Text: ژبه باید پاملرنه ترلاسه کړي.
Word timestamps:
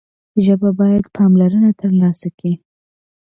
ژبه 0.45 0.69
باید 0.79 1.05
پاملرنه 1.15 1.71
ترلاسه 1.81 2.29
کړي. 2.37 2.53